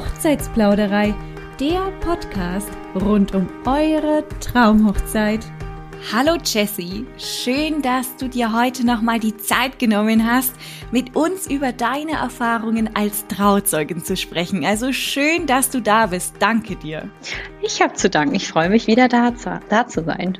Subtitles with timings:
[0.00, 1.14] Hochzeitsplauderei,
[1.60, 5.44] der Podcast rund um eure Traumhochzeit.
[6.10, 10.54] Hallo Jessie, schön, dass du dir heute nochmal die Zeit genommen hast,
[10.90, 14.64] mit uns über deine Erfahrungen als Trauzeugin zu sprechen.
[14.64, 16.36] Also schön, dass du da bist.
[16.38, 17.10] Danke dir.
[17.60, 18.34] Ich habe zu danken.
[18.36, 20.38] Ich freue mich wieder da zu, da zu sein.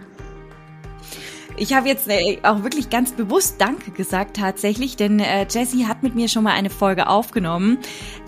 [1.56, 6.02] Ich habe jetzt äh, auch wirklich ganz bewusst Danke gesagt tatsächlich, denn äh, Jessie hat
[6.02, 7.78] mit mir schon mal eine Folge aufgenommen.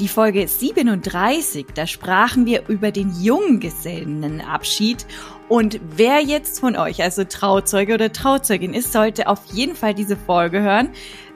[0.01, 5.07] Die Folge 37, da sprachen wir über den Junggesellenabschied.
[5.49, 10.16] Und wer jetzt von euch, also Trauzeuge oder Trauzeugin ist, sollte auf jeden Fall diese
[10.16, 10.91] Folge hören.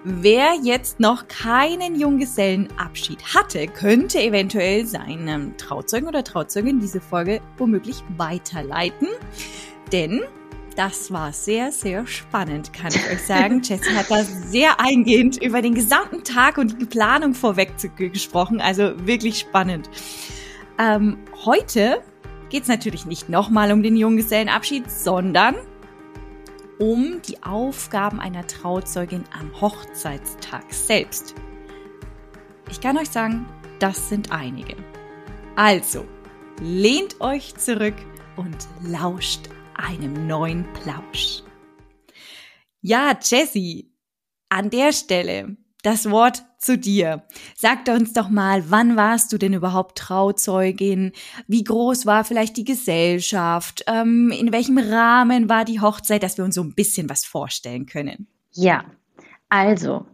[0.05, 8.05] Wer jetzt noch keinen Junggesellenabschied hatte, könnte eventuell seinem Trauzeugen oder Trauzeugin diese Folge womöglich
[8.17, 9.09] weiterleiten.
[9.93, 10.23] Denn
[10.77, 13.63] das war sehr, sehr spannend, kann ich euch sagen.
[13.63, 18.61] Jessie hat da sehr eingehend über den gesamten Tag und die Planung vorweg gesprochen.
[18.61, 19.89] Also wirklich spannend.
[20.79, 22.03] Ähm, heute
[22.51, 25.57] geht es natürlich nicht nochmal um den Junggesellenabschied, sondern
[26.79, 31.35] um die Aufgaben einer Trauzeugin am Hochzeitstag selbst.
[32.71, 33.47] Ich kann euch sagen,
[33.79, 34.77] das sind einige.
[35.55, 36.05] Also,
[36.61, 37.95] lehnt euch zurück
[38.37, 41.43] und lauscht einem neuen Plausch.
[42.81, 43.93] Ja, Jessie,
[44.49, 47.23] an der Stelle das Wort zu dir.
[47.55, 51.13] Sag uns doch mal, wann warst du denn überhaupt Trauzeugin?
[51.47, 53.85] Wie groß war vielleicht die Gesellschaft?
[53.87, 57.87] Ähm, in welchem Rahmen war die Hochzeit, dass wir uns so ein bisschen was vorstellen
[57.87, 58.27] können?
[58.53, 58.85] Ja,
[59.49, 60.07] also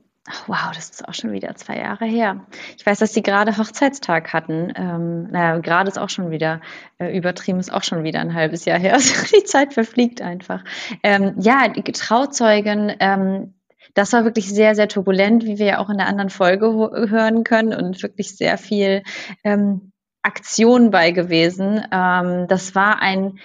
[0.47, 2.47] wow, das ist auch schon wieder zwei Jahre her.
[2.77, 4.73] Ich weiß, dass sie gerade Hochzeitstag hatten.
[4.77, 6.61] Ähm, naja, gerade ist auch schon wieder
[6.99, 8.93] äh, übertrieben, ist auch schon wieder ein halbes Jahr her.
[9.03, 10.63] Also die Zeit verfliegt einfach.
[11.03, 13.55] Ähm, ja, die Trauzeugen, ähm,
[13.95, 17.43] das war wirklich sehr, sehr turbulent, wie wir ja auch in der anderen Folge hören
[17.43, 19.03] können und wirklich sehr viel
[19.43, 21.85] ähm, Aktion bei gewesen.
[21.91, 23.41] Ähm, das war ein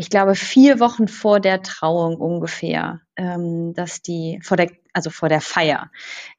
[0.00, 5.28] ich glaube, vier Wochen vor der Trauung ungefähr, ähm, dass die, vor der, also vor
[5.28, 5.90] der Feier.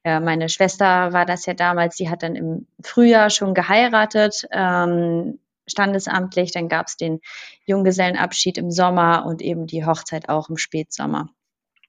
[0.04, 5.38] Äh, meine Schwester war das ja damals, die hat dann im Frühjahr schon geheiratet, ähm,
[5.66, 7.20] standesamtlich, dann gab es den
[7.64, 11.30] Junggesellenabschied im Sommer und eben die Hochzeit auch im Spätsommer.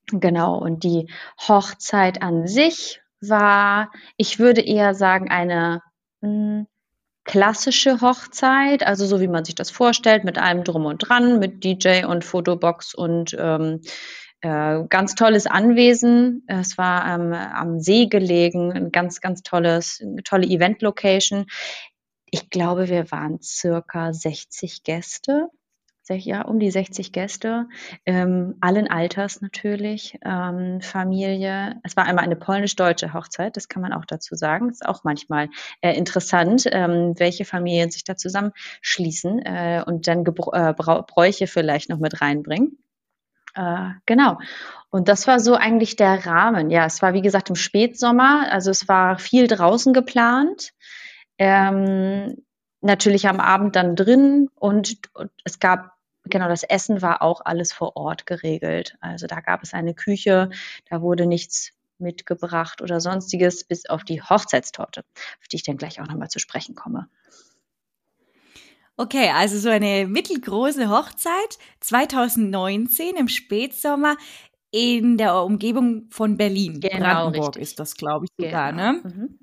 [0.07, 5.81] Genau, und die Hochzeit an sich war, ich würde eher sagen, eine
[6.21, 6.67] hm,
[7.25, 11.65] klassische Hochzeit, also so wie man sich das vorstellt, mit allem drum und dran, mit
[11.65, 13.81] DJ und Fotobox und ähm,
[14.41, 16.43] äh, ganz tolles Anwesen.
[16.47, 21.45] Es war ähm, am See gelegen, ein ganz, ganz tolles, tolle Event-Location.
[22.25, 25.49] Ich glaube, wir waren circa 60 Gäste
[26.17, 27.67] ja, um die 60 Gäste,
[28.05, 31.79] ähm, allen Alters natürlich, ähm, Familie.
[31.83, 34.69] Es war einmal eine polnisch-deutsche Hochzeit, das kann man auch dazu sagen.
[34.69, 35.49] Ist auch manchmal
[35.81, 41.89] äh, interessant, ähm, welche Familien sich da zusammenschließen äh, und dann Gebr äh, Bräuche vielleicht
[41.89, 42.77] noch mit reinbringen.
[43.55, 44.39] Äh, genau.
[44.89, 46.69] Und das war so eigentlich der Rahmen.
[46.69, 50.73] Ja, es war wie gesagt im Spätsommer, also es war viel draußen geplant.
[51.37, 52.43] Ähm,
[52.81, 55.93] natürlich am Abend dann drin und, und, es gab
[56.25, 58.97] genau, das Essen war auch alles vor Ort geregelt.
[59.01, 60.49] Also da gab es eine Küche,
[60.89, 66.01] da wurde nichts mitgebracht oder sonstiges, bis auf die Hochzeitstorte, auf die ich dann gleich
[66.01, 67.07] auch nochmal zu sprechen komme.
[68.97, 74.15] Okay, also so eine mittelgroße Hochzeit 2019 im Spätsommer
[74.71, 76.79] in der Umgebung von Berlin.
[76.79, 77.63] Genau, Brandenburg richtig.
[77.63, 78.91] ist das, glaube ich, sogar, genau.
[78.93, 79.01] ne?
[79.03, 79.39] Mhm.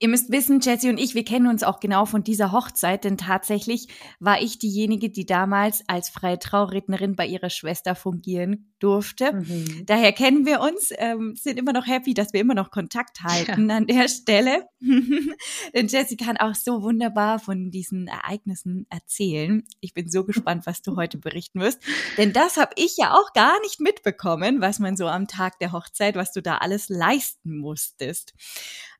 [0.00, 3.18] Ihr müsst wissen, Jessie und ich, wir kennen uns auch genau von dieser Hochzeit, denn
[3.18, 3.88] tatsächlich
[4.20, 9.32] war ich diejenige, die damals als freie Traurednerin bei ihrer Schwester fungieren durfte.
[9.32, 9.86] Mhm.
[9.86, 13.70] Daher kennen wir uns, ähm, sind immer noch happy, dass wir immer noch Kontakt halten
[13.70, 13.76] ja.
[13.76, 14.68] an der Stelle.
[15.74, 19.64] denn Jessie kann auch so wunderbar von diesen Ereignissen erzählen.
[19.80, 21.82] Ich bin so gespannt, was du heute berichten wirst.
[22.16, 25.72] Denn das habe ich ja auch gar nicht mitbekommen, was man so am Tag der
[25.72, 28.34] Hochzeit, was du da alles leisten musstest.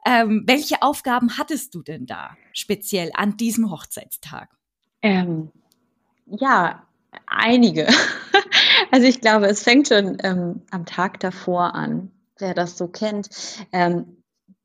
[0.08, 4.48] Ähm, welche Aufgaben hattest du denn da speziell an diesem Hochzeitstag?
[5.02, 5.52] Ähm,
[6.24, 6.86] ja,
[7.26, 7.86] einige.
[8.90, 13.28] also ich glaube, es fängt schon ähm, am Tag davor an, wer das so kennt.
[13.70, 14.17] Ähm,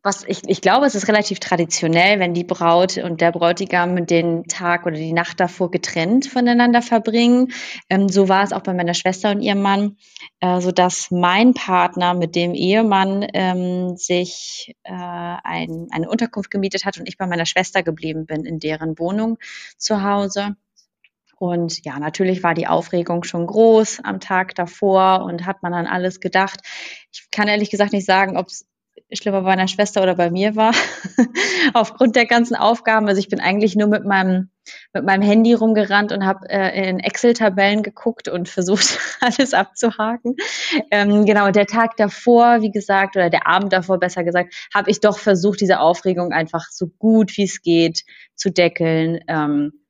[0.04, 4.44] was ich, ich glaube, es ist relativ traditionell, wenn die Braut und der Bräutigam den
[4.44, 7.54] Tag oder die Nacht davor getrennt voneinander verbringen.
[7.90, 9.96] Ähm, so war es auch bei meiner Schwester und ihrem Mann,
[10.42, 16.84] äh, so dass mein Partner mit dem Ehemann ähm, sich äh, ein, eine Unterkunft gemietet
[16.84, 19.38] hat und ich bei meiner Schwester geblieben bin in deren Wohnung
[19.78, 20.58] zu Hause.
[21.38, 25.88] Und ja, natürlich war die Aufregung schon groß am Tag davor und hat man an
[25.88, 26.60] alles gedacht.
[27.12, 28.66] Ich kann ehrlich gesagt nicht sagen, ob es
[29.16, 30.74] schlimmer bei meiner Schwester oder bei mir war,
[31.74, 33.08] aufgrund der ganzen Aufgaben.
[33.08, 34.50] Also ich bin eigentlich nur mit meinem
[34.94, 40.36] mit meinem Handy rumgerannt und habe äh, in Excel-Tabellen geguckt und versucht, alles abzuhaken.
[40.90, 45.02] Ähm, genau, der Tag davor, wie gesagt, oder der Abend davor besser gesagt, habe ich
[45.02, 48.04] doch versucht, diese Aufregung einfach so gut wie es geht
[48.36, 49.20] zu deckeln.
[49.28, 49.83] Ähm,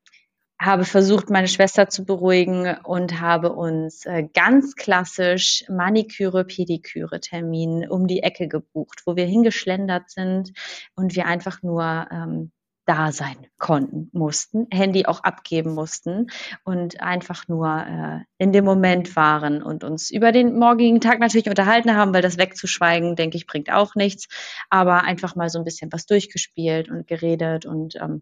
[0.59, 7.88] habe versucht, meine Schwester zu beruhigen und habe uns äh, ganz klassisch Maniküre, Pediküre Termin
[7.89, 10.53] um die Ecke gebucht, wo wir hingeschlendert sind
[10.95, 12.51] und wir einfach nur ähm,
[12.85, 16.27] da sein konnten, mussten, Handy auch abgeben mussten
[16.65, 21.47] und einfach nur äh, in dem Moment waren und uns über den morgigen Tag natürlich
[21.47, 24.27] unterhalten haben, weil das wegzuschweigen, denke ich, bringt auch nichts,
[24.69, 28.21] aber einfach mal so ein bisschen was durchgespielt und geredet und ähm,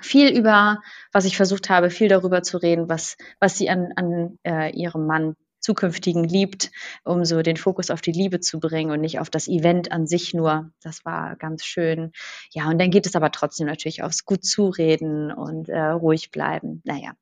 [0.00, 0.80] viel über,
[1.12, 5.06] was ich versucht habe, viel darüber zu reden, was, was sie an, an äh, ihrem
[5.06, 5.36] Mann
[5.66, 6.70] zukünftigen liebt,
[7.04, 10.06] um so den Fokus auf die Liebe zu bringen und nicht auf das Event an
[10.06, 10.70] sich nur.
[10.80, 12.12] Das war ganz schön.
[12.52, 16.82] Ja, und dann geht es aber trotzdem natürlich aufs gut zureden und äh, ruhig bleiben.
[16.84, 17.14] Naja.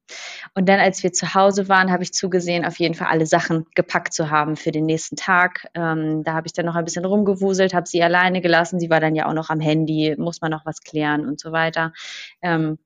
[0.54, 3.64] Und dann, als wir zu Hause waren, habe ich zugesehen, auf jeden Fall alle Sachen
[3.74, 5.66] gepackt zu haben für den nächsten Tag.
[5.74, 8.78] Ähm, da habe ich dann noch ein bisschen rumgewuselt, habe sie alleine gelassen.
[8.78, 11.50] Sie war dann ja auch noch am Handy, muss man noch was klären und so
[11.50, 11.94] weiter.
[12.42, 12.76] Ähm,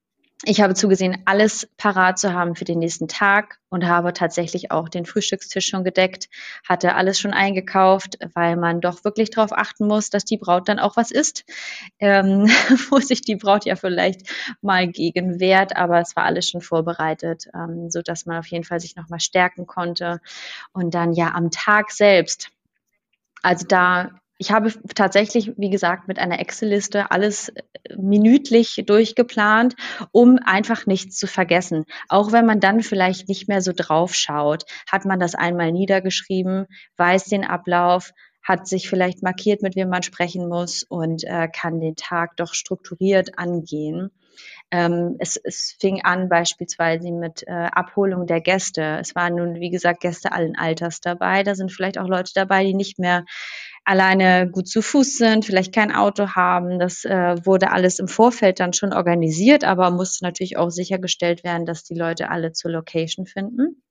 [0.44, 4.88] ich habe zugesehen, alles parat zu haben für den nächsten Tag und habe tatsächlich auch
[4.88, 6.28] den Frühstückstisch schon gedeckt,
[6.66, 10.78] hatte alles schon eingekauft, weil man doch wirklich darauf achten muss, dass die Braut dann
[10.78, 11.44] auch was isst,
[11.98, 12.46] ähm,
[12.90, 14.30] wo sich die Braut ja vielleicht
[14.62, 18.64] mal gegen wehrt, aber es war alles schon vorbereitet, ähm, so dass man auf jeden
[18.64, 20.20] Fall sich nochmal stärken konnte.
[20.72, 22.50] Und dann ja am Tag selbst,
[23.42, 27.62] also da ich habe tatsächlich, wie gesagt, mit einer Excel-Liste alles äh,
[27.96, 29.74] minütlich durchgeplant,
[30.12, 31.84] um einfach nichts zu vergessen.
[32.08, 36.66] Auch wenn man dann vielleicht nicht mehr so drauf schaut, hat man das einmal niedergeschrieben,
[36.96, 38.12] weiß den Ablauf,
[38.42, 42.54] hat sich vielleicht markiert, mit wem man sprechen muss und äh, kann den Tag doch
[42.54, 44.10] strukturiert angehen.
[44.70, 48.98] Ähm, es, es fing an beispielsweise mit äh, Abholung der Gäste.
[49.00, 51.42] Es waren nun, wie gesagt, Gäste allen Alters dabei.
[51.42, 53.24] Da sind vielleicht auch Leute dabei, die nicht mehr
[53.88, 56.78] alleine gut zu Fuß sind, vielleicht kein Auto haben.
[56.78, 61.64] Das äh, wurde alles im Vorfeld dann schon organisiert, aber musste natürlich auch sichergestellt werden,
[61.64, 63.82] dass die Leute alle zur Location finden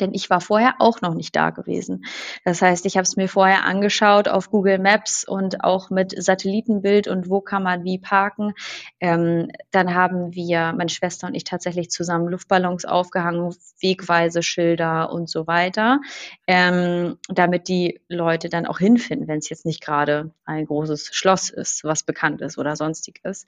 [0.00, 2.04] denn ich war vorher auch noch nicht da gewesen.
[2.44, 7.08] Das heißt, ich habe es mir vorher angeschaut auf Google Maps und auch mit Satellitenbild
[7.08, 8.52] und wo kann man wie parken.
[9.00, 15.28] Ähm, dann haben wir, meine Schwester und ich, tatsächlich zusammen Luftballons aufgehangen, Wegweise, Schilder und
[15.28, 16.00] so weiter,
[16.46, 21.50] ähm, damit die Leute dann auch hinfinden, wenn es jetzt nicht gerade ein großes Schloss
[21.50, 23.46] ist, was bekannt ist oder sonstiges.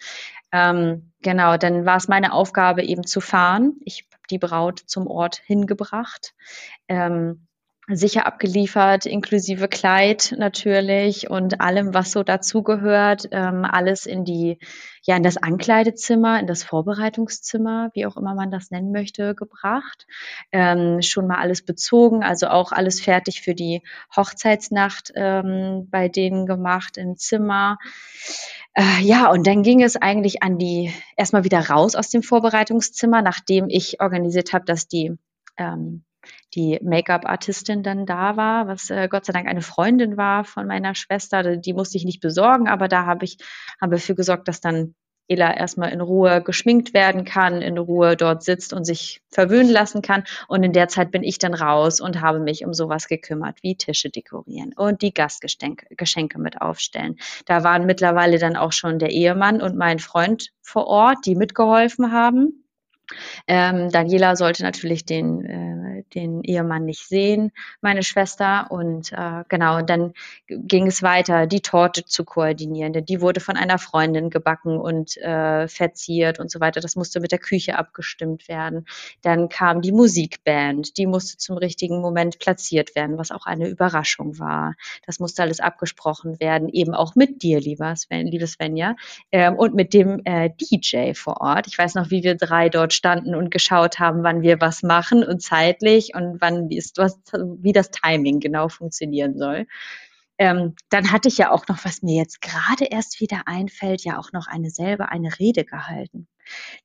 [0.53, 3.77] Ähm, genau, dann war es meine Aufgabe eben zu fahren.
[3.85, 6.35] Ich die Braut zum Ort hingebracht.
[6.89, 7.49] Ähm,
[7.91, 14.59] sicher abgeliefert, inklusive Kleid natürlich und allem, was so dazugehört, ähm, alles in die,
[15.03, 20.07] ja, in das Ankleidezimmer, in das Vorbereitungszimmer, wie auch immer man das nennen möchte, gebracht.
[20.53, 23.83] Ähm, schon mal alles bezogen, also auch alles fertig für die
[24.15, 27.79] Hochzeitsnacht ähm, bei denen gemacht im Zimmer.
[28.79, 33.23] Äh, ja, und dann ging es eigentlich an die, erstmal wieder raus aus dem Vorbereitungszimmer,
[33.23, 35.17] nachdem ich organisiert habe, dass die,
[35.57, 36.05] ähm,
[36.55, 40.95] die Make-up-Artistin dann da war, was äh, Gott sei Dank eine Freundin war von meiner
[40.95, 41.57] Schwester.
[41.57, 43.39] Die musste ich nicht besorgen, aber da habe ich
[43.81, 44.95] habe dafür gesorgt, dass dann
[45.29, 50.03] Ela erstmal in Ruhe geschminkt werden kann, in Ruhe dort sitzt und sich verwöhnen lassen
[50.03, 50.25] kann.
[50.49, 53.77] Und in der Zeit bin ich dann raus und habe mich um sowas gekümmert, wie
[53.77, 57.17] Tische dekorieren und die Gastgeschenke mit aufstellen.
[57.47, 62.11] Da waren mittlerweile dann auch schon der Ehemann und mein Freund vor Ort, die mitgeholfen
[62.13, 62.65] haben.
[63.47, 68.71] Ähm, Daniela sollte natürlich den, äh, den Ehemann nicht sehen, meine Schwester.
[68.71, 70.13] Und äh, genau, dann
[70.47, 72.93] ging es weiter, die Torte zu koordinieren.
[72.93, 76.81] Denn die wurde von einer Freundin gebacken und äh, verziert und so weiter.
[76.81, 78.87] Das musste mit der Küche abgestimmt werden.
[79.23, 84.39] Dann kam die Musikband, die musste zum richtigen Moment platziert werden, was auch eine Überraschung
[84.39, 84.75] war.
[85.07, 88.97] Das musste alles abgesprochen werden, eben auch mit dir, lieber Sven, liebe Svenja,
[89.33, 91.67] ähm, und mit dem äh, DJ vor Ort.
[91.67, 95.25] Ich weiß noch, wie wir drei dort standen und geschaut haben, wann wir was machen
[95.25, 97.19] und zeitlich und wann ist was,
[97.61, 99.67] wie das Timing genau funktionieren soll.
[100.39, 104.19] Ähm, dann hatte ich ja auch noch, was mir jetzt gerade erst wieder einfällt, ja
[104.19, 106.29] auch noch eine selber eine Rede gehalten.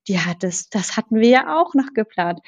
[0.08, 2.40] Die hat es, das hatten wir ja auch noch geplant.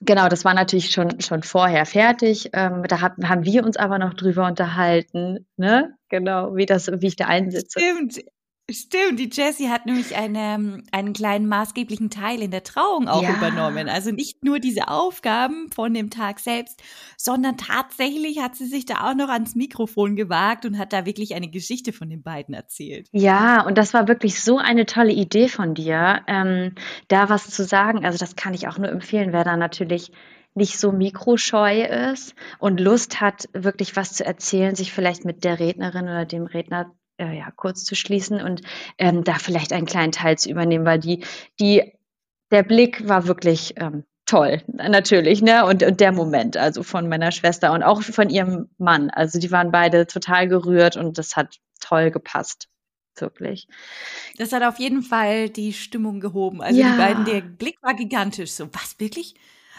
[0.00, 2.50] Genau, das war natürlich schon, schon vorher fertig.
[2.52, 5.96] Ähm, da hab, haben wir uns aber noch drüber unterhalten, ne?
[6.10, 7.80] Genau, wie das, wie ich da einsitze.
[7.80, 8.20] Stimmt.
[8.68, 13.36] Stimmt, die Jessie hat nämlich eine, einen kleinen maßgeblichen Teil in der Trauung auch ja.
[13.36, 13.88] übernommen.
[13.88, 16.82] Also nicht nur diese Aufgaben von dem Tag selbst,
[17.16, 21.36] sondern tatsächlich hat sie sich da auch noch ans Mikrofon gewagt und hat da wirklich
[21.36, 23.08] eine Geschichte von den beiden erzählt.
[23.12, 26.74] Ja, und das war wirklich so eine tolle Idee von dir, ähm,
[27.06, 28.04] da was zu sagen.
[28.04, 30.10] Also das kann ich auch nur empfehlen, wer da natürlich
[30.54, 35.60] nicht so mikroscheu ist und Lust hat, wirklich was zu erzählen, sich vielleicht mit der
[35.60, 38.62] Rednerin oder dem Redner äh, ja, kurz zu schließen und
[38.98, 41.24] ähm, da vielleicht einen kleinen Teil zu übernehmen, weil die,
[41.60, 41.92] die,
[42.50, 45.64] der Blick war wirklich ähm, toll, natürlich, ne?
[45.64, 49.10] Und, und der Moment, also von meiner Schwester und auch von ihrem Mann.
[49.10, 52.68] Also die waren beide total gerührt und das hat toll gepasst.
[53.18, 53.66] Wirklich.
[54.36, 56.60] Das hat auf jeden Fall die Stimmung gehoben.
[56.60, 56.92] Also ja.
[56.92, 58.52] die beiden, der Blick war gigantisch.
[58.52, 59.34] So, was wirklich?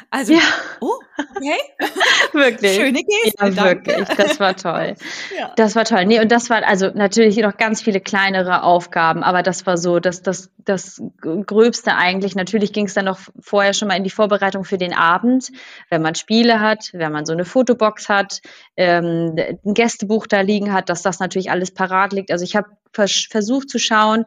[0.09, 0.39] Also, ja.
[0.79, 0.93] oh,
[1.35, 1.57] okay.
[2.33, 2.75] wirklich.
[2.75, 3.45] Schöne Geste.
[3.45, 4.07] Ja, wirklich.
[4.07, 4.95] Das war toll.
[5.37, 5.53] ja.
[5.55, 6.05] Das war toll.
[6.05, 9.99] Nee, und das war also natürlich noch ganz viele kleinere Aufgaben, aber das war so
[9.99, 12.35] das, das, das Gröbste eigentlich.
[12.35, 15.51] Natürlich ging es dann noch vorher schon mal in die Vorbereitung für den Abend,
[15.89, 18.41] wenn man Spiele hat, wenn man so eine Fotobox hat,
[18.77, 19.35] ähm,
[19.65, 22.31] ein Gästebuch da liegen hat, dass das natürlich alles parat liegt.
[22.31, 24.25] Also ich habe vers versucht zu schauen,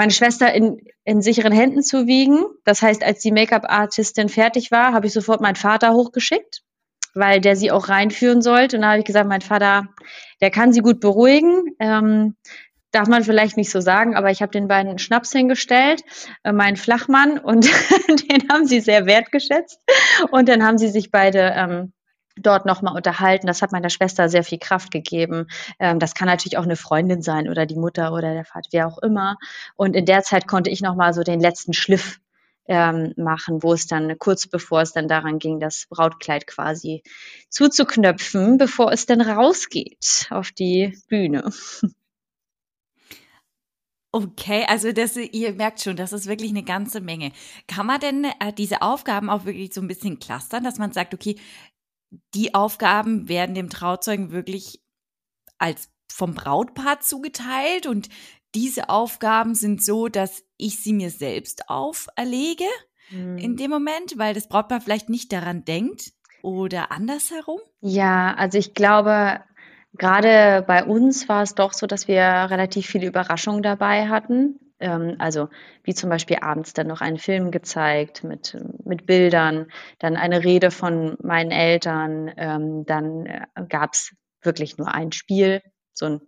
[0.00, 2.46] meine Schwester in, in sicheren Händen zu wiegen.
[2.64, 6.62] Das heißt, als die Make-up-Artistin fertig war, habe ich sofort meinen Vater hochgeschickt,
[7.12, 8.76] weil der sie auch reinführen sollte.
[8.76, 9.88] Und da habe ich gesagt, mein Vater,
[10.40, 11.76] der kann sie gut beruhigen.
[11.80, 12.34] Ähm,
[12.92, 16.00] darf man vielleicht nicht so sagen, aber ich habe den beiden Schnaps hingestellt,
[16.44, 17.66] äh, meinen Flachmann, und
[18.08, 19.80] den haben sie sehr wertgeschätzt.
[20.30, 21.92] Und dann haben sie sich beide ähm,
[22.42, 23.46] dort nochmal unterhalten.
[23.46, 25.46] Das hat meiner Schwester sehr viel Kraft gegeben.
[25.78, 28.86] Ähm, das kann natürlich auch eine Freundin sein oder die Mutter oder der Vater, wer
[28.86, 29.36] auch immer.
[29.76, 32.20] Und in der Zeit konnte ich nochmal so den letzten Schliff
[32.66, 37.02] ähm, machen, wo es dann kurz bevor es dann daran ging, das Brautkleid quasi
[37.48, 41.50] zuzuknöpfen, bevor es dann rausgeht auf die Bühne.
[44.12, 47.30] Okay, also das, ihr merkt schon, das ist wirklich eine ganze Menge.
[47.68, 51.14] Kann man denn äh, diese Aufgaben auch wirklich so ein bisschen clustern, dass man sagt,
[51.14, 51.36] okay,
[52.34, 54.80] die Aufgaben werden dem Trauzeugen wirklich
[55.58, 58.08] als vom Brautpaar zugeteilt und
[58.54, 62.64] diese Aufgaben sind so, dass ich sie mir selbst auferlege
[63.10, 63.38] mhm.
[63.38, 66.12] in dem Moment, weil das Brautpaar vielleicht nicht daran denkt
[66.42, 67.60] oder andersherum?
[67.80, 69.40] Ja, also ich glaube,
[69.94, 74.58] gerade bei uns war es doch so, dass wir relativ viele Überraschungen dabei hatten.
[74.80, 75.48] Ähm, also
[75.84, 79.66] wie zum Beispiel abends dann noch einen Film gezeigt mit, mit Bildern,
[79.98, 85.62] dann eine Rede von meinen Eltern, ähm, dann äh, gab es wirklich nur ein Spiel,
[85.92, 86.20] so ein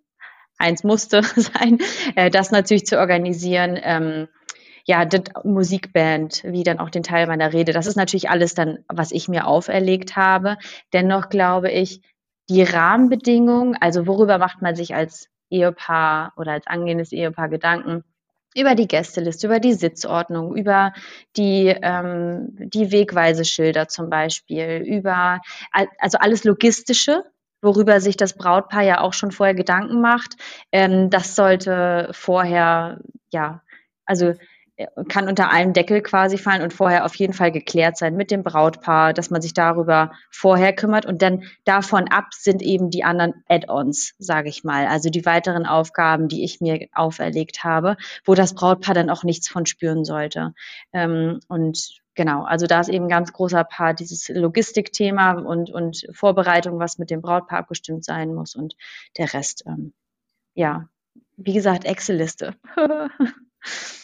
[0.58, 1.78] eins musste sein,
[2.14, 3.78] äh, das natürlich zu organisieren.
[3.82, 4.28] Ähm,
[4.84, 7.72] ja, das Musikband, wie dann auch den Teil meiner Rede.
[7.72, 10.56] Das ist natürlich alles dann, was ich mir auferlegt habe.
[10.92, 12.02] Dennoch glaube ich,
[12.48, 18.02] die Rahmenbedingungen, also worüber macht man sich als Ehepaar oder als angehendes Ehepaar Gedanken,
[18.54, 20.92] über die Gästeliste, über die Sitzordnung, über
[21.36, 25.40] die, ähm, die Wegweiseschilder zum Beispiel, über
[25.98, 27.24] also alles Logistische,
[27.62, 30.34] worüber sich das Brautpaar ja auch schon vorher Gedanken macht.
[30.72, 33.62] Ähm, das sollte vorher, ja,
[34.04, 34.34] also
[35.08, 38.42] kann unter einem Deckel quasi fallen und vorher auf jeden Fall geklärt sein mit dem
[38.42, 43.34] Brautpaar, dass man sich darüber vorher kümmert und dann davon ab sind eben die anderen
[43.48, 48.54] Add-ons, sage ich mal, also die weiteren Aufgaben, die ich mir auferlegt habe, wo das
[48.54, 50.54] Brautpaar dann auch nichts von spüren sollte.
[50.92, 56.06] Ähm, und genau, also da ist eben ein ganz großer Part dieses Logistikthema und, und
[56.12, 58.74] Vorbereitung, was mit dem Brautpaar abgestimmt sein muss und
[59.18, 59.92] der Rest, ähm,
[60.54, 60.88] ja,
[61.36, 62.54] wie gesagt, Excel-Liste.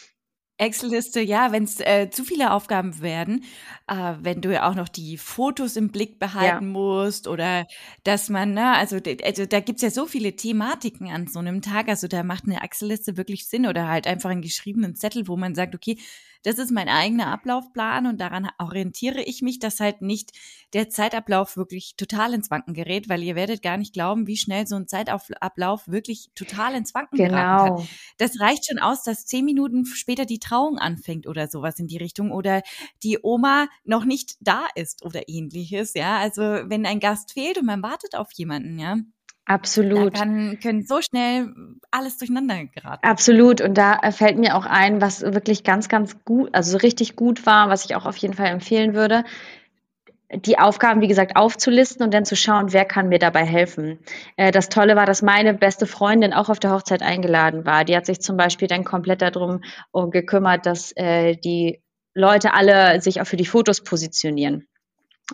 [0.59, 3.45] Excel-Liste, ja, wenn es äh, zu viele Aufgaben werden,
[3.87, 6.71] äh, wenn du ja auch noch die Fotos im Blick behalten ja.
[6.71, 7.65] musst oder
[8.03, 11.87] dass man, ne, also, also da gibt's ja so viele Thematiken an so einem Tag,
[11.87, 15.55] also da macht eine Excel-Liste wirklich Sinn oder halt einfach einen geschriebenen Zettel, wo man
[15.55, 15.97] sagt, okay,
[16.43, 20.31] das ist mein eigener Ablaufplan und daran orientiere ich mich, dass halt nicht
[20.73, 24.67] der Zeitablauf wirklich total ins Wanken gerät, weil ihr werdet gar nicht glauben, wie schnell
[24.67, 27.29] so ein Zeitablauf wirklich total ins Wanken genau.
[27.29, 27.87] geraten kann.
[28.17, 31.97] Das reicht schon aus, dass zehn Minuten später die Trauung anfängt oder sowas in die
[31.97, 32.61] Richtung oder
[33.03, 36.17] die Oma noch nicht da ist oder ähnliches, ja.
[36.19, 38.97] Also wenn ein Gast fehlt und man wartet auf jemanden, ja,
[39.49, 40.13] Absolut.
[40.13, 41.51] Da kann, können so schnell
[41.89, 43.03] alles durcheinander geraten.
[43.03, 43.61] Absolut.
[43.61, 47.67] Und da fällt mir auch ein, was wirklich ganz, ganz gut, also richtig gut war,
[47.67, 49.23] was ich auch auf jeden Fall empfehlen würde,
[50.31, 53.97] die Aufgaben, wie gesagt, aufzulisten und dann zu schauen, wer kann mir dabei helfen.
[54.37, 57.85] Äh, das Tolle war, dass meine beste Freundin auch auf der Hochzeit eingeladen war.
[57.85, 59.63] Die hat sich zum Beispiel dann komplett darum
[59.95, 61.81] äh, gekümmert, dass äh, die
[62.13, 64.67] Leute alle sich auch für die Fotos positionieren.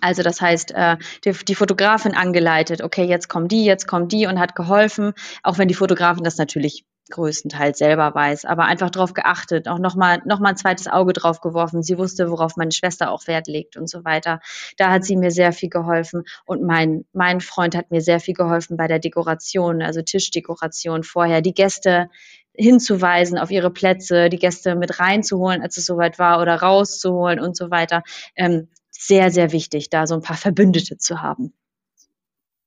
[0.02, 4.28] Also das heißt, äh, die, die, Fotografin angeleitet, okay, jetzt kommen die, jetzt kommen die
[4.28, 9.14] und hat geholfen, auch wenn die Fotografin das natürlich größtenteils selber weiß, aber einfach darauf
[9.14, 11.84] geachtet, auch nochmal noch mal ein zweites Auge drauf geworfen.
[11.84, 14.40] Sie wusste, worauf meine Schwester auch Wert legt und so weiter.
[14.78, 18.34] Da hat sie mir sehr viel geholfen und mein, mein Freund hat mir sehr viel
[18.34, 22.10] geholfen bei der Dekoration, also Tischdekoration vorher, die Gäste
[22.58, 27.56] hinzuweisen auf ihre Plätze, die Gäste mit reinzuholen, als es soweit war, oder rauszuholen und
[27.56, 28.02] so weiter.
[28.36, 31.54] Ähm, sehr, sehr wichtig, da so ein paar Verbündete zu haben.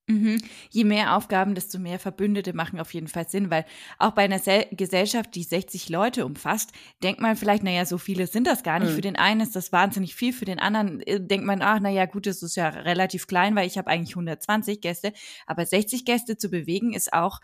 [0.08, 0.40] Mhm.
[0.70, 3.66] Je mehr Aufgaben, desto mehr Verbündete machen auf jeden Fall Sinn, weil
[3.99, 8.26] auch bei einer Sel Gesellschaft, die 60 Leute umfasst, denkt man vielleicht, naja, so viele
[8.26, 8.92] sind das gar nicht.
[8.92, 8.94] Mhm.
[8.94, 12.06] Für den einen ist das wahnsinnig viel, für den anderen äh, denkt man, ach, naja,
[12.06, 15.12] gut, das ist ja relativ klein, weil ich habe eigentlich 120 Gäste,
[15.47, 17.40] aber 60 Gäste zu bewegen ist auch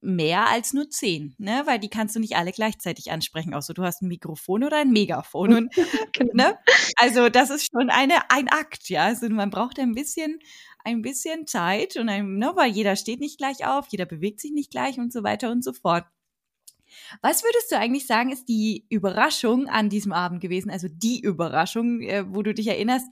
[0.00, 1.62] mehr als nur zehn, ne?
[1.64, 4.90] Weil die kannst du nicht alle gleichzeitig ansprechen, außer du hast ein Mikrofon oder ein
[4.90, 5.54] Megafon.
[5.54, 5.74] Und,
[6.12, 6.32] genau.
[6.34, 6.58] ne?
[6.96, 9.04] Also das ist schon eine, ein Akt, ja.
[9.04, 10.38] Also man braucht ein bisschen,
[10.84, 14.52] ein bisschen Zeit und ein, ne, weil jeder steht nicht gleich auf, jeder bewegt sich
[14.52, 16.04] nicht gleich und so weiter und so fort.
[17.22, 20.70] Was würdest du eigentlich sagen, ist die Überraschung an diesem Abend gewesen?
[20.70, 23.06] Also die Überraschung, äh, wo du dich erinnerst,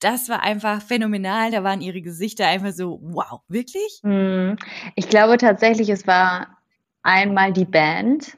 [0.00, 1.50] das war einfach phänomenal.
[1.50, 4.00] Da waren ihre Gesichter einfach so, wow, wirklich?
[4.02, 4.56] Hm.
[4.94, 6.58] Ich glaube tatsächlich, es war
[7.02, 8.36] einmal die Band.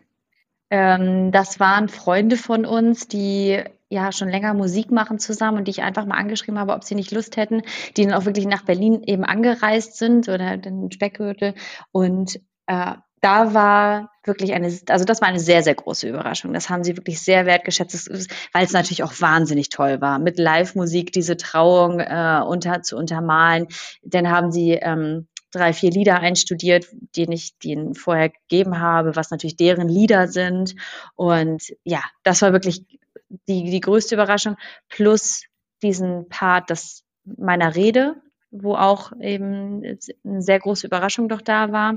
[0.70, 5.70] Ähm, das waren Freunde von uns, die ja schon länger Musik machen zusammen und die
[5.70, 7.62] ich einfach mal angeschrieben habe, ob sie nicht Lust hätten,
[7.96, 11.54] die dann auch wirklich nach Berlin eben angereist sind oder den Speckgürtel
[11.90, 16.52] und äh, da war wirklich eine, also das war eine sehr, sehr große Überraschung.
[16.52, 18.10] Das haben sie wirklich sehr wertgeschätzt,
[18.52, 23.68] weil es natürlich auch wahnsinnig toll war, mit Live-Musik diese Trauung äh, unter, zu untermalen.
[24.02, 29.30] Dann haben sie ähm, drei, vier Lieder einstudiert, die ich denen vorher gegeben habe, was
[29.30, 30.74] natürlich deren Lieder sind.
[31.14, 32.84] Und ja, das war wirklich
[33.28, 34.56] die, die größte Überraschung.
[34.88, 35.44] Plus
[35.82, 38.16] diesen Part das, meiner Rede,
[38.50, 41.94] wo auch eben eine sehr große Überraschung doch da war.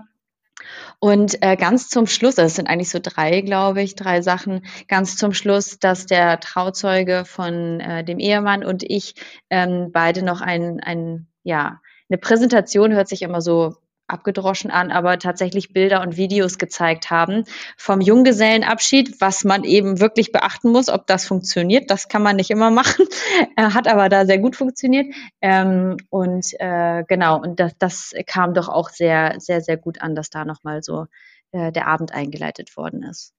[0.99, 4.65] Und äh, ganz zum Schluss, also es sind eigentlich so drei, glaube ich, drei Sachen,
[4.87, 9.15] ganz zum Schluss, dass der Trauzeuge von äh, dem Ehemann und ich
[9.49, 13.75] ähm, beide noch ein, ein, ja, eine Präsentation hört sich immer so
[14.11, 17.45] abgedroschen an, aber tatsächlich Bilder und Videos gezeigt haben
[17.77, 21.89] vom Junggesellenabschied, was man eben wirklich beachten muss, ob das funktioniert.
[21.89, 23.05] Das kann man nicht immer machen,
[23.57, 25.13] hat aber da sehr gut funktioniert.
[25.41, 30.15] Ähm, und äh, genau, und das, das kam doch auch sehr, sehr, sehr gut an,
[30.15, 31.07] dass da nochmal so
[31.51, 33.33] äh, der Abend eingeleitet worden ist.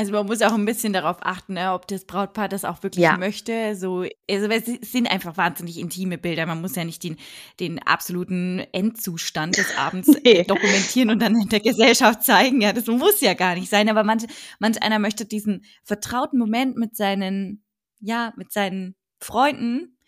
[0.00, 3.02] Also man muss auch ein bisschen darauf achten, ne, ob das Brautpaar das auch wirklich
[3.02, 3.18] ja.
[3.18, 3.76] möchte.
[3.76, 6.46] So, also es sind einfach wahnsinnig intime Bilder.
[6.46, 7.18] Man muss ja nicht den,
[7.60, 10.42] den absoluten Endzustand des Abends nee.
[10.44, 12.62] dokumentieren und dann in der Gesellschaft zeigen.
[12.62, 13.90] Ja, das muss ja gar nicht sein.
[13.90, 14.24] Aber manch,
[14.58, 17.62] manch einer möchte diesen vertrauten Moment mit seinen,
[18.00, 19.98] ja, mit seinen Freunden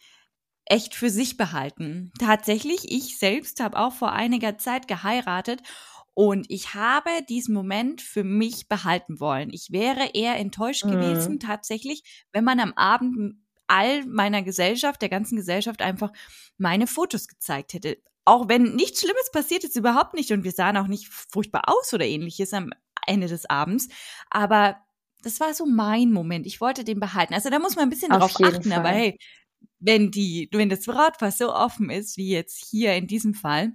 [0.65, 2.13] echt für sich behalten.
[2.19, 5.61] Tatsächlich, ich selbst habe auch vor einiger Zeit geheiratet
[6.15, 9.51] und ich habe diesen Moment für mich behalten wollen.
[9.51, 10.93] Ich wäre eher enttäuscht mhm.
[10.93, 16.13] gewesen, tatsächlich, wenn man am Abend all meiner Gesellschaft, der ganzen Gesellschaft einfach
[16.59, 17.99] meine Fotos gezeigt hätte.
[18.25, 20.31] Auch wenn nichts Schlimmes passiert ist, überhaupt nicht.
[20.31, 22.71] Und wir sahen auch nicht furchtbar aus oder ähnliches am
[23.07, 23.89] Ende des Abends.
[24.31, 24.77] Aber
[25.23, 26.47] das war so mein Moment.
[26.47, 27.35] Ich wollte den behalten.
[27.35, 28.71] Also da muss man ein bisschen Auf drauf achten.
[28.71, 28.79] Fall.
[28.79, 29.19] Aber hey,
[29.81, 33.73] wenn die, wenn das Brautpaar so offen ist, wie jetzt hier in diesem Fall,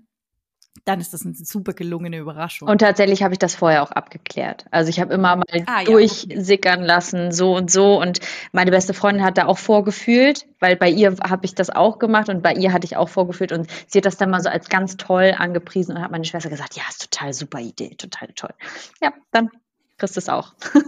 [0.85, 2.67] dann ist das eine super gelungene Überraschung.
[2.67, 4.65] Und tatsächlich habe ich das vorher auch abgeklärt.
[4.71, 6.87] Also ich habe immer mal ah, durchsickern okay.
[6.87, 7.99] lassen, so und so.
[7.99, 8.19] Und
[8.51, 12.29] meine beste Freundin hat da auch vorgefühlt, weil bei ihr habe ich das auch gemacht
[12.29, 13.51] und bei ihr hatte ich auch vorgefühlt.
[13.51, 16.49] Und sie hat das dann mal so als ganz toll angepriesen und hat meine Schwester
[16.49, 18.53] gesagt, ja, ist total super Idee, total toll.
[19.01, 19.49] Ja, dann
[19.97, 20.53] kriegst du es auch.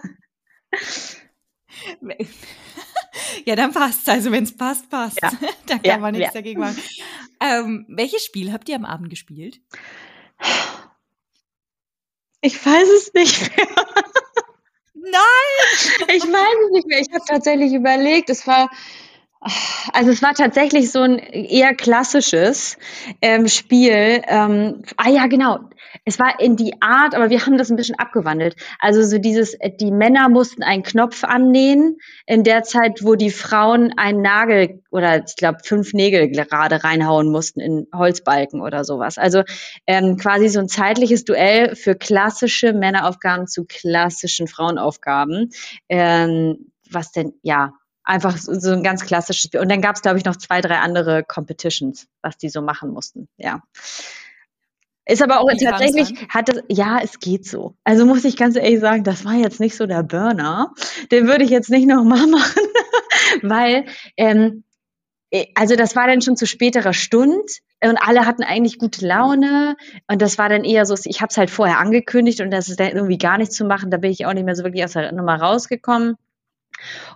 [3.46, 5.22] Ja, dann passt Also wenn es passt, passt.
[5.22, 5.32] Ja.
[5.66, 6.42] da kann ja, man nichts ja.
[6.42, 6.82] dagegen machen.
[7.40, 9.62] Ähm, welches Spiel habt ihr am Abend gespielt?
[12.42, 13.68] Ich weiß es nicht mehr.
[14.94, 15.12] Nein!
[16.16, 17.00] Ich weiß es nicht mehr.
[17.00, 18.70] Ich habe tatsächlich überlegt, es war
[19.94, 22.78] also es war tatsächlich so ein eher klassisches
[23.22, 24.22] ähm, Spiel.
[24.28, 25.60] Ähm, ah ja, genau.
[26.04, 28.56] Es war in die Art, aber wir haben das ein bisschen abgewandelt.
[28.80, 33.32] Also so dieses, äh, die Männer mussten einen Knopf annähen in der Zeit, wo die
[33.32, 39.18] Frauen einen Nagel oder ich glaube fünf Nägel gerade reinhauen mussten in Holzbalken oder sowas.
[39.18, 39.44] Also
[39.88, 45.52] ähm, quasi so ein zeitliches Duell für klassische Männeraufgaben zu klassischen Frauenaufgaben.
[45.88, 49.60] Ähm, was denn, ja, einfach so, ein ganz klassisches Spiel.
[49.60, 52.92] Und dann gab es, glaube ich, noch zwei, drei andere Competitions, was die so machen
[52.92, 53.28] mussten.
[53.38, 53.62] Ja.
[55.06, 57.76] Ist aber auch Wie tatsächlich, hat es, ja, es geht so.
[57.84, 60.74] Also muss ich ganz ehrlich sagen, das war jetzt nicht so der Burner.
[61.12, 62.62] Den würde ich jetzt nicht nochmal machen,
[63.42, 63.86] weil
[64.18, 64.64] ähm,
[65.32, 67.44] äh, also das war dann schon zu späterer Stunde
[67.84, 71.38] und alle hatten eigentlich gute Laune und das war dann eher so, ich habe es
[71.38, 74.26] halt vorher angekündigt und das ist dann irgendwie gar nichts zu machen, da bin ich
[74.26, 76.18] auch nicht mehr so wirklich aus der Nummer rausgekommen.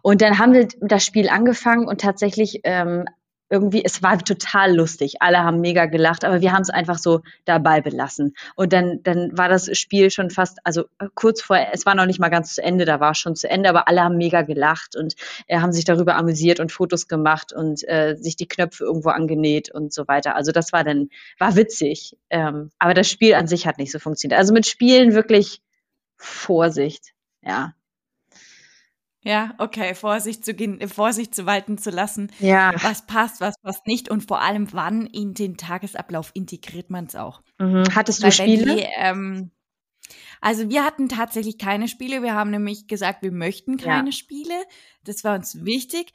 [0.02, 3.06] Und dann haben wir das Spiel angefangen und tatsächlich ähm,
[3.54, 5.18] irgendwie, es war total lustig.
[5.20, 8.34] Alle haben mega gelacht, aber wir haben es einfach so dabei belassen.
[8.56, 12.08] Und dann, dann war das Spiel schon fast, also äh, kurz vor, es war noch
[12.08, 14.42] nicht mal ganz zu Ende, da war es schon zu Ende, aber alle haben mega
[14.42, 15.14] gelacht und
[15.46, 19.70] äh, haben sich darüber amüsiert und Fotos gemacht und äh, sich die Knöpfe irgendwo angenäht
[19.70, 20.36] und so weiter.
[20.36, 22.18] Also das war dann, war witzig.
[22.32, 24.40] Ähm, aber das Spiel an sich hat nicht so funktioniert.
[24.40, 25.62] Also mit Spielen wirklich
[26.18, 27.76] Vorsicht, ja.
[29.24, 32.32] Ja, okay, Vorsicht zu gehen, Vorsicht zu walten zu lassen.
[32.40, 32.74] Ja.
[32.82, 37.16] Was passt, was passt nicht und vor allem, wann in den Tagesablauf integriert man es
[37.16, 37.42] auch.
[37.58, 37.84] Mhm.
[37.96, 38.76] Hattest du Weil Spiele?
[38.76, 39.52] Die, ähm,
[40.42, 42.22] also wir hatten tatsächlich keine Spiele.
[42.22, 44.12] Wir haben nämlich gesagt, wir möchten keine ja.
[44.12, 44.54] Spiele.
[45.06, 46.12] Das war uns wichtig,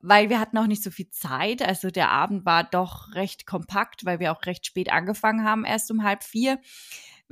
[0.00, 1.60] weil wir hatten auch nicht so viel Zeit.
[1.60, 5.90] Also der Abend war doch recht kompakt, weil wir auch recht spät angefangen haben, erst
[5.90, 6.60] um halb vier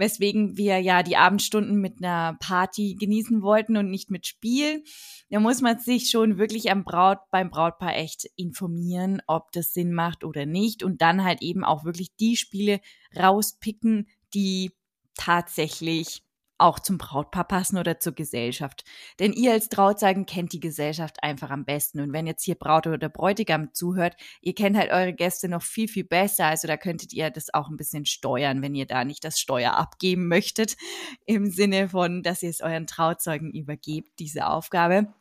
[0.03, 4.83] weswegen wir ja die Abendstunden mit einer Party genießen wollten und nicht mit Spiel.
[5.31, 9.93] Da muss man sich schon wirklich am Braut, beim Brautpaar echt informieren, ob das Sinn
[9.93, 12.81] macht oder nicht und dann halt eben auch wirklich die Spiele
[13.17, 14.73] rauspicken, die
[15.15, 16.25] tatsächlich
[16.63, 18.85] auch zum Brautpaar passen oder zur Gesellschaft.
[19.19, 22.01] Denn ihr als Trauzeugen kennt die Gesellschaft einfach am besten.
[22.01, 25.89] Und wenn jetzt hier Braut oder Bräutigam zuhört, ihr kennt halt eure Gäste noch viel,
[25.89, 26.47] viel besser.
[26.47, 29.75] Also da könntet ihr das auch ein bisschen steuern, wenn ihr da nicht das Steuer
[29.75, 30.77] abgeben möchtet.
[31.27, 35.13] Im Sinne von, dass ihr es euren Trauzeugen übergebt, diese Aufgabe.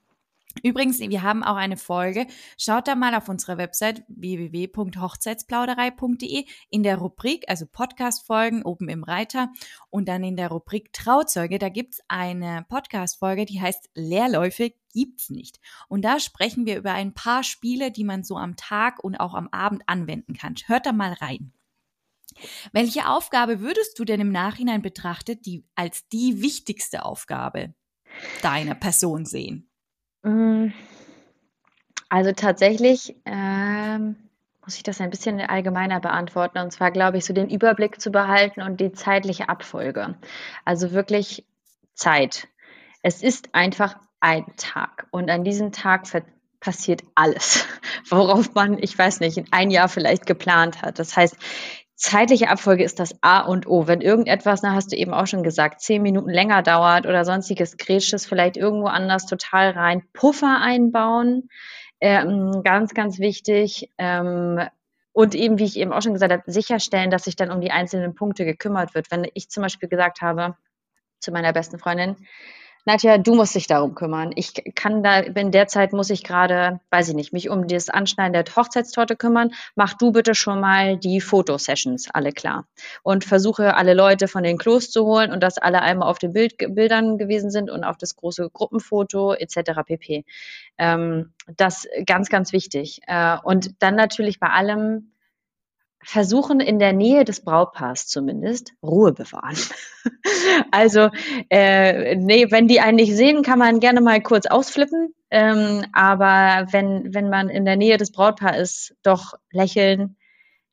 [0.63, 2.27] Übrigens, wir haben auch eine Folge.
[2.57, 9.49] Schaut da mal auf unserer Website www.hochzeitsplauderei.de in der Rubrik, also Podcast-Folgen oben im Reiter
[9.89, 15.59] und dann in der Rubrik Trauzeuge, da gibt's eine Podcast-Folge, die heißt Leerläufe gibt's nicht.
[15.87, 19.33] Und da sprechen wir über ein paar Spiele, die man so am Tag und auch
[19.33, 20.55] am Abend anwenden kann.
[20.65, 21.53] Hört da mal rein.
[22.71, 27.73] Welche Aufgabe würdest du denn im Nachhinein betrachtet, die als die wichtigste Aufgabe
[28.41, 29.70] deiner Person sehen?
[30.23, 30.67] Mm,
[32.09, 34.15] also tatsächlich ähm,
[34.63, 36.59] muss ich das ein bisschen allgemeiner beantworten.
[36.59, 40.15] Und zwar glaube ich, so den Überblick zu behalten und die zeitliche Abfolge.
[40.65, 41.45] Also wirklich
[41.93, 42.47] Zeit.
[43.01, 45.07] Es ist einfach ein Tag.
[45.11, 46.05] Und an diesem Tag
[46.59, 47.65] passiert alles,
[48.09, 50.99] worauf man, ich weiß nicht, ein Jahr vielleicht geplant hat.
[50.99, 51.35] Das heißt,
[52.01, 53.87] zeitliche Abfolge ist das A und O.
[53.87, 57.77] Wenn irgendetwas, na, hast du eben auch schon gesagt, zehn Minuten länger dauert oder sonstiges,
[57.77, 60.01] grätscht es vielleicht irgendwo anders total rein.
[60.13, 61.49] Puffer einbauen,
[61.99, 63.91] ähm, ganz, ganz wichtig.
[63.99, 64.59] Ähm,
[65.13, 67.71] und eben, wie ich eben auch schon gesagt habe, sicherstellen, dass sich dann um die
[67.71, 69.11] einzelnen Punkte gekümmert wird.
[69.11, 70.55] Wenn ich zum Beispiel gesagt habe
[71.19, 72.15] zu meiner besten Freundin,
[72.85, 74.31] Nadja, du musst dich darum kümmern.
[74.35, 77.89] Ich kann da, in der Zeit muss ich gerade, weiß ich nicht, mich um das
[77.89, 79.51] Anschneiden der Hochzeitstorte kümmern.
[79.75, 82.65] Mach du bitte schon mal die Fotosessions alle klar.
[83.03, 86.33] Und versuche alle Leute von den Klos zu holen und dass alle einmal auf den
[86.33, 89.81] Bild, Bildern gewesen sind und auf das große Gruppenfoto etc.
[89.85, 90.25] pp.
[90.79, 93.01] Ähm, das ganz, ganz wichtig.
[93.05, 95.10] Äh, und dann natürlich bei allem
[96.03, 99.57] versuchen in der Nähe des Brautpaars zumindest Ruhe bewahren.
[100.71, 101.09] also
[101.49, 105.13] äh, nee, wenn die einen nicht sehen, kann man gerne mal kurz ausflippen.
[105.29, 110.17] Ähm, aber wenn, wenn man in der Nähe des Brautpaars ist, doch lächeln,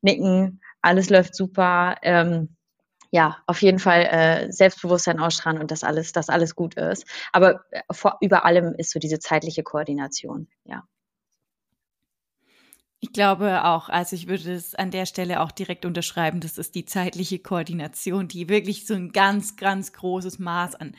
[0.01, 1.97] nicken, alles läuft super.
[2.03, 2.57] Ähm,
[3.11, 7.07] ja, auf jeden Fall äh, Selbstbewusstsein ausstrahlen und dass alles, dass alles gut ist.
[7.33, 10.85] Aber äh, vor, über allem ist so diese zeitliche Koordination, ja.
[13.01, 16.75] Ich glaube auch, also ich würde es an der Stelle auch direkt unterschreiben, das ist
[16.75, 20.97] die zeitliche Koordination, die wirklich so ein ganz, ganz großes Maß an,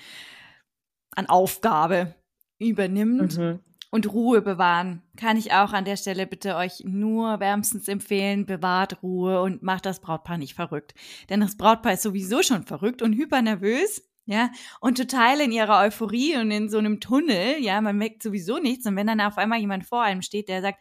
[1.16, 2.16] an Aufgabe
[2.58, 3.38] übernimmt.
[3.38, 3.60] Mhm.
[3.92, 8.46] Und Ruhe bewahren kann ich auch an der Stelle bitte euch nur wärmstens empfehlen.
[8.46, 10.94] Bewahrt Ruhe und macht das Brautpaar nicht verrückt.
[11.30, 14.04] Denn das Brautpaar ist sowieso schon verrückt und hypernervös.
[14.26, 18.60] Ja, und total in ihrer Euphorie und in so einem Tunnel, ja, man merkt sowieso
[18.60, 18.86] nichts.
[18.86, 20.78] Und wenn dann auf einmal jemand vor einem steht, der sagt,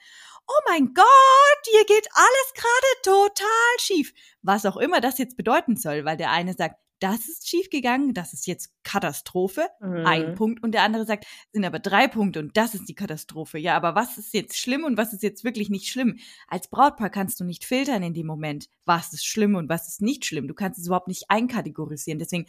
[0.49, 1.07] oh mein Gott,
[1.65, 4.13] hier geht alles gerade total schief.
[4.43, 8.33] Was auch immer das jetzt bedeuten soll, weil der eine sagt, das ist schiefgegangen, das
[8.33, 10.05] ist jetzt Katastrophe, mhm.
[10.05, 13.59] ein Punkt, und der andere sagt, sind aber drei Punkte und das ist die Katastrophe.
[13.59, 16.19] Ja, aber was ist jetzt schlimm und was ist jetzt wirklich nicht schlimm?
[16.49, 20.03] Als Brautpaar kannst du nicht filtern in dem Moment, was ist schlimm und was ist
[20.03, 20.49] nicht schlimm.
[20.49, 22.19] Du kannst es überhaupt nicht einkategorisieren.
[22.19, 22.47] Deswegen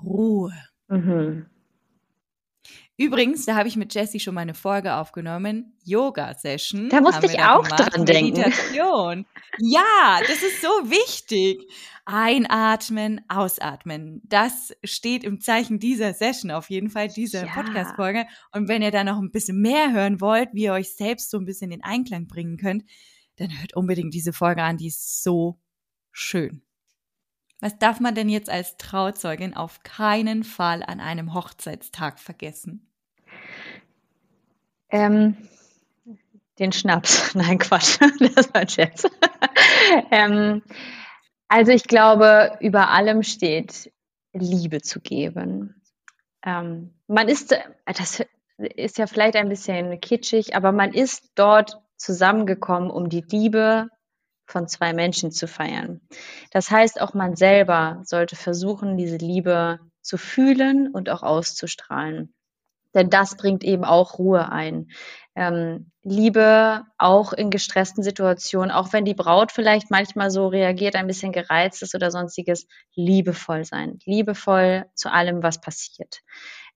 [0.00, 0.52] Ruhe.
[0.88, 1.46] Mhm.
[2.96, 5.76] Übrigens, da habe ich mit Jessie schon mal eine Folge aufgenommen.
[5.84, 6.88] Yoga-Session.
[6.88, 8.38] Da musste ich auch dran denken.
[8.38, 9.26] Meditation.
[9.58, 11.68] Ja, das ist so wichtig.
[12.04, 14.20] Einatmen, ausatmen.
[14.24, 17.52] Das steht im Zeichen dieser Session auf jeden Fall, dieser ja.
[17.52, 18.26] Podcast-Folge.
[18.52, 21.38] Und wenn ihr da noch ein bisschen mehr hören wollt, wie ihr euch selbst so
[21.38, 22.84] ein bisschen in Einklang bringen könnt,
[23.36, 25.58] dann hört unbedingt diese Folge an, die ist so
[26.12, 26.62] schön.
[27.62, 32.90] Was darf man denn jetzt als Trauzeugin auf keinen Fall an einem Hochzeitstag vergessen?
[34.90, 35.36] Ähm,
[36.58, 37.34] den Schnaps.
[37.36, 38.00] Nein, Quatsch.
[38.34, 39.04] Das war ein Scherz.
[40.10, 40.62] ähm,
[41.46, 43.92] also ich glaube, über allem steht
[44.32, 45.80] Liebe zu geben.
[46.44, 48.24] Ähm, man ist, das
[48.56, 53.88] ist ja vielleicht ein bisschen kitschig, aber man ist dort zusammengekommen, um die Liebe
[54.52, 56.00] von zwei Menschen zu feiern.
[56.52, 62.34] Das heißt, auch man selber sollte versuchen, diese Liebe zu fühlen und auch auszustrahlen.
[62.94, 64.90] Denn das bringt eben auch Ruhe ein.
[65.34, 71.06] Ähm, Liebe auch in gestressten Situationen, auch wenn die Braut vielleicht manchmal so reagiert, ein
[71.06, 73.98] bisschen gereizt ist oder sonstiges, liebevoll sein.
[74.04, 76.20] Liebevoll zu allem, was passiert.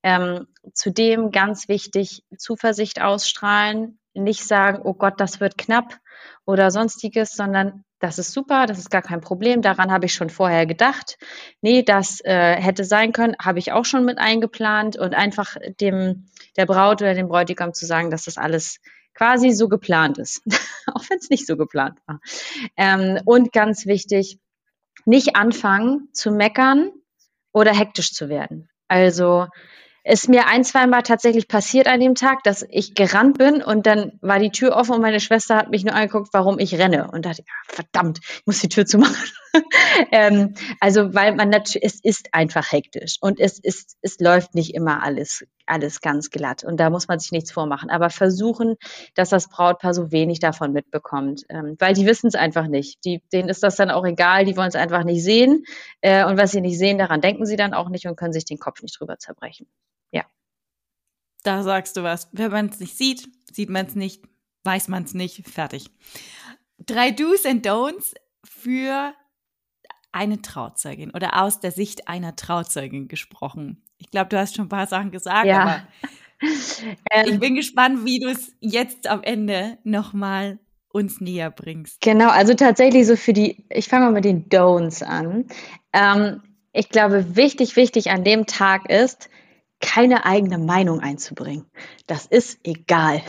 [0.07, 5.99] Ähm, zudem ganz wichtig, Zuversicht ausstrahlen, nicht sagen, oh Gott, das wird knapp
[6.45, 10.31] oder sonstiges, sondern das ist super, das ist gar kein Problem, daran habe ich schon
[10.31, 11.19] vorher gedacht.
[11.61, 16.29] Nee, das äh, hätte sein können, habe ich auch schon mit eingeplant und einfach dem
[16.57, 18.79] der Braut oder dem Bräutigam zu sagen, dass das alles
[19.13, 20.41] quasi so geplant ist,
[20.95, 22.21] auch wenn es nicht so geplant war.
[22.77, 24.39] Ähm, und ganz wichtig,
[25.05, 26.93] nicht anfangen zu meckern
[27.53, 28.69] oder hektisch zu werden.
[28.87, 29.49] Also
[30.09, 34.13] ist mir ein, zweimal tatsächlich passiert an dem Tag, dass ich gerannt bin und dann
[34.21, 37.27] war die Tür offen und meine Schwester hat mich nur angeguckt, warum ich renne und
[37.27, 39.17] dachte, ja, verdammt, ich muss die Tür zumachen.
[40.13, 44.75] ähm, also, weil man natürlich, es ist einfach hektisch und es ist, es läuft nicht
[44.75, 48.77] immer alles, alles ganz glatt und da muss man sich nichts vormachen, aber versuchen,
[49.17, 53.05] dass das Brautpaar so wenig davon mitbekommt, ähm, weil die wissen es einfach nicht.
[53.05, 55.65] Die, denen ist das dann auch egal, die wollen es einfach nicht sehen
[56.01, 58.45] äh, und was sie nicht sehen, daran denken sie dann auch nicht und können sich
[58.45, 59.67] den Kopf nicht drüber zerbrechen.
[60.11, 60.25] Ja.
[61.43, 62.29] Da sagst du was.
[62.33, 64.23] Wenn man es nicht sieht, sieht man es nicht,
[64.65, 65.91] weiß man es nicht, fertig.
[66.79, 68.15] Drei Do's and Don'ts
[68.45, 69.15] für
[70.13, 73.83] eine Trauzeugin oder aus der Sicht einer Trauzeugin gesprochen.
[73.99, 75.61] Ich glaube, du hast schon ein paar Sachen gesagt, ja.
[75.61, 75.83] aber
[77.11, 82.01] ähm, ich bin gespannt, wie du es jetzt am Ende nochmal uns näher bringst.
[82.01, 85.47] Genau, also tatsächlich so für die, ich fange mal mit den Don'ts an.
[85.93, 86.43] Ähm,
[86.73, 89.29] ich glaube, wichtig, wichtig an dem Tag ist,
[89.81, 91.67] keine eigene Meinung einzubringen.
[92.07, 93.23] Das ist egal.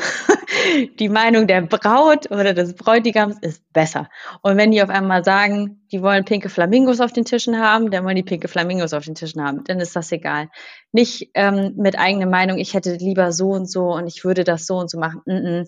[1.00, 4.10] Die Meinung der Braut oder des Bräutigams ist besser.
[4.42, 8.06] Und wenn die auf einmal sagen, die wollen pinke Flamingos auf den Tischen haben, dann
[8.06, 9.64] wollen die pinke Flamingos auf den Tischen haben.
[9.66, 10.50] Dann ist das egal.
[10.94, 14.66] Nicht ähm, mit eigener Meinung, ich hätte lieber so und so und ich würde das
[14.66, 15.22] so und so machen.
[15.26, 15.68] Mm -mm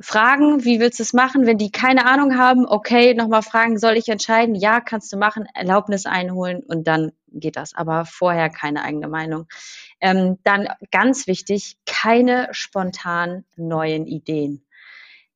[0.00, 1.46] fragen, wie willst du es machen?
[1.46, 4.54] Wenn die keine Ahnung haben, okay, nochmal fragen, soll ich entscheiden?
[4.54, 7.74] Ja, kannst du machen, Erlaubnis einholen und dann geht das.
[7.74, 9.46] Aber vorher keine eigene Meinung.
[10.00, 14.64] Ähm, dann ganz wichtig, keine spontan neuen Ideen.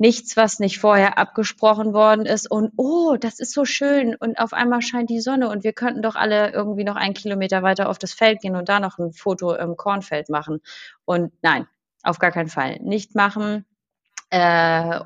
[0.00, 4.52] Nichts, was nicht vorher abgesprochen worden ist und oh, das ist so schön und auf
[4.52, 7.98] einmal scheint die Sonne und wir könnten doch alle irgendwie noch einen Kilometer weiter auf
[7.98, 10.60] das Feld gehen und da noch ein Foto im Kornfeld machen.
[11.04, 11.66] Und nein,
[12.04, 12.78] auf gar keinen Fall.
[12.80, 13.64] Nicht machen,
[14.30, 15.00] äh,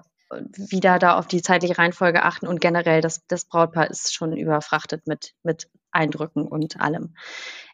[0.57, 5.07] wieder da auf die zeitliche Reihenfolge achten und generell das, das Brautpaar ist schon überfrachtet
[5.07, 7.15] mit, mit Eindrücken und allem.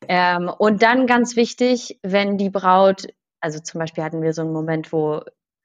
[0.09, 3.07] Ähm, und dann ganz wichtig, wenn die Braut,
[3.41, 5.23] also zum Beispiel hatten wir so einen Moment, wo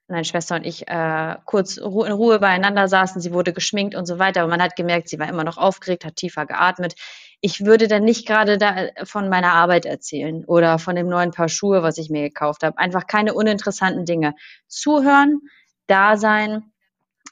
[0.08, 4.18] meine Schwester und ich äh, kurz in Ruhe beieinander saßen, sie wurde geschminkt und so
[4.18, 6.94] weiter, aber man hat gemerkt, sie war immer noch aufgeregt, hat tiefer geatmet.
[7.40, 11.30] Ich würde dann nicht gerade da äh, von meiner Arbeit erzählen oder von dem neuen
[11.30, 12.78] Paar Schuhe, was ich mir gekauft habe.
[12.78, 14.34] Einfach keine uninteressanten Dinge.
[14.68, 15.40] Zuhören,
[15.86, 16.73] da sein,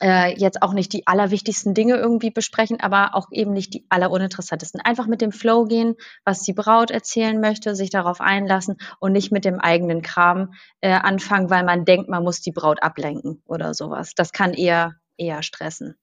[0.03, 4.81] äh, jetzt auch nicht die allerwichtigsten Dinge irgendwie besprechen, aber auch eben nicht die alleruninteressantesten.
[4.81, 9.31] Einfach mit dem Flow gehen, was die Braut erzählen möchte, sich darauf einlassen und nicht
[9.31, 13.75] mit dem eigenen Kram äh, anfangen, weil man denkt, man muss die Braut ablenken oder
[13.75, 14.15] sowas.
[14.15, 15.95] Das kann eher, eher stressen.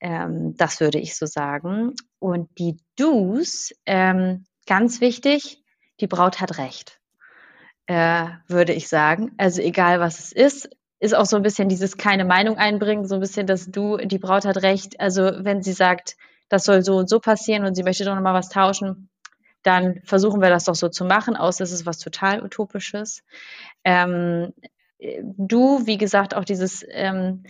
[0.00, 1.94] Ähm, das würde ich so sagen.
[2.18, 5.62] Und die Do's, ähm, ganz wichtig,
[6.00, 6.98] die Braut hat recht.
[7.86, 9.32] Äh, würde ich sagen.
[9.36, 10.70] Also egal was es ist,
[11.02, 14.20] ist auch so ein bisschen dieses keine Meinung einbringen, so ein bisschen, dass du, die
[14.20, 15.00] Braut hat recht.
[15.00, 16.16] Also wenn sie sagt,
[16.48, 19.08] das soll so und so passieren und sie möchte doch nochmal was tauschen,
[19.64, 23.24] dann versuchen wir das doch so zu machen, außer es ist was total Utopisches.
[23.82, 24.52] Ähm,
[25.00, 27.42] du, wie gesagt, auch dieses ähm,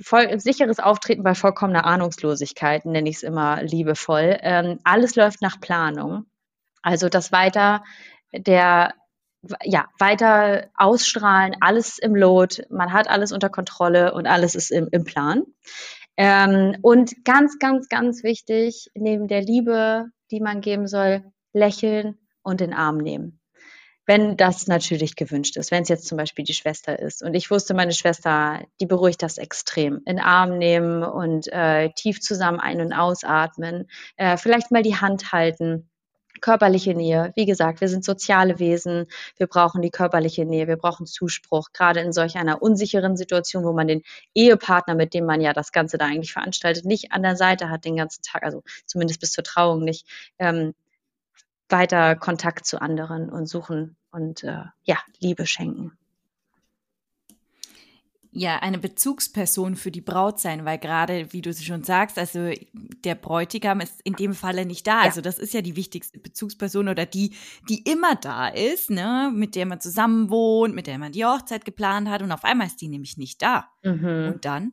[0.00, 4.38] voll, sicheres Auftreten bei vollkommener Ahnungslosigkeit, nenne ich es immer liebevoll.
[4.40, 6.26] Ähm, alles läuft nach Planung.
[6.80, 7.82] Also das weiter
[8.32, 8.94] der
[9.64, 14.88] ja, weiter ausstrahlen, alles im Lot, man hat alles unter Kontrolle und alles ist im,
[14.92, 15.44] im Plan.
[16.16, 22.60] Ähm, und ganz, ganz, ganz wichtig, neben der Liebe, die man geben soll, lächeln und
[22.60, 23.40] den Arm nehmen.
[24.06, 27.22] wenn das natürlich gewünscht ist, wenn es jetzt zum Beispiel die Schwester ist.
[27.22, 30.02] Und ich wusste, meine Schwester, die beruhigt das extrem.
[30.06, 35.32] In Arm nehmen und äh, tief zusammen ein- und ausatmen, äh, vielleicht mal die Hand
[35.32, 35.88] halten
[36.42, 37.32] körperliche Nähe.
[37.36, 39.06] Wie gesagt, wir sind soziale Wesen.
[39.38, 40.68] Wir brauchen die körperliche Nähe.
[40.68, 41.70] Wir brauchen Zuspruch.
[41.72, 44.02] Gerade in solch einer unsicheren Situation, wo man den
[44.34, 47.86] Ehepartner, mit dem man ja das Ganze da eigentlich veranstaltet, nicht an der Seite hat
[47.86, 50.06] den ganzen Tag, also zumindest bis zur Trauung nicht,
[50.38, 50.74] ähm,
[51.70, 55.96] weiter Kontakt zu anderen und suchen und äh, ja, Liebe schenken
[58.32, 63.14] ja eine Bezugsperson für die Braut sein, weil gerade, wie du schon sagst, also der
[63.14, 65.00] Bräutigam ist in dem Falle nicht da.
[65.00, 65.02] Ja.
[65.02, 67.36] Also das ist ja die wichtigste Bezugsperson oder die,
[67.68, 71.66] die immer da ist, ne, mit der man zusammen wohnt, mit der man die Hochzeit
[71.66, 73.68] geplant hat und auf einmal ist die nämlich nicht da.
[73.82, 74.32] Mhm.
[74.32, 74.72] Und dann?